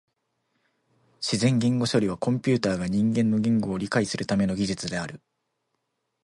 [1.21, 5.21] 自然言語処理はコンピュータが人間の言語を理解するための技術である。